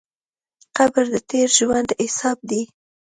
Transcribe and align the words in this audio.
قبر 0.77 1.03
د 1.13 1.15
تېر 1.29 1.49
ژوند 1.57 1.89
حساب 2.01 2.37
دی. 2.49 2.61